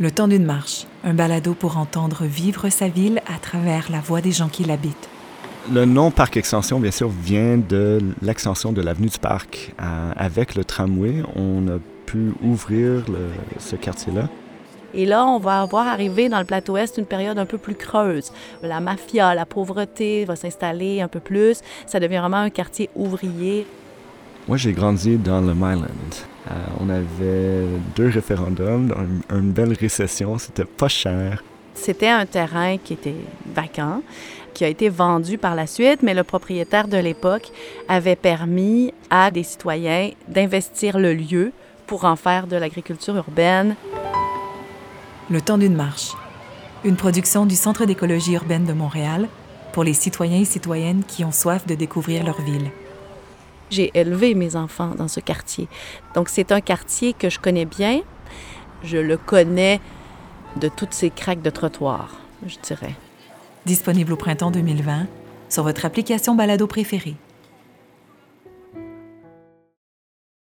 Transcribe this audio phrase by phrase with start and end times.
[0.00, 4.22] Le temps d'une marche, un balado pour entendre vivre sa ville à travers la voix
[4.22, 5.10] des gens qui l'habitent.
[5.70, 9.74] Le nom Parc Extension, bien sûr, vient de l'extension de l'avenue du Parc.
[9.78, 13.04] Euh, avec le tramway, on a pu ouvrir
[13.58, 14.30] ce quartier-là.
[14.94, 17.74] Et là, on va voir arriver dans le plateau Est une période un peu plus
[17.74, 18.32] creuse.
[18.62, 21.60] La mafia, la pauvreté va s'installer un peu plus.
[21.84, 23.66] Ça devient vraiment un quartier ouvrier.
[24.48, 26.29] Moi, j'ai grandi dans le Myland.
[26.50, 28.92] Euh, on avait deux référendums,
[29.30, 31.44] une belle récession, c'était pas cher.
[31.74, 33.14] C'était un terrain qui était
[33.54, 34.02] vacant,
[34.52, 37.50] qui a été vendu par la suite, mais le propriétaire de l'époque
[37.88, 41.52] avait permis à des citoyens d'investir le lieu
[41.86, 43.76] pour en faire de l'agriculture urbaine.
[45.30, 46.12] Le temps d'une marche.
[46.84, 49.28] Une production du Centre d'écologie urbaine de Montréal
[49.72, 52.70] pour les citoyens et citoyennes qui ont soif de découvrir leur ville.
[53.70, 55.68] J'ai élevé mes enfants dans ce quartier.
[56.14, 58.00] Donc c'est un quartier que je connais bien.
[58.82, 59.80] Je le connais
[60.56, 62.94] de toutes ces craques de trottoir, je dirais.
[63.66, 65.06] Disponible au printemps 2020
[65.48, 67.16] sur votre application balado préférée.